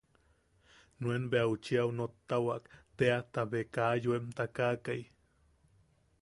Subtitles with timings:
[0.99, 2.63] Nuen bea uchi au nottawak
[2.97, 5.01] tea ta be kaa yoem takakai.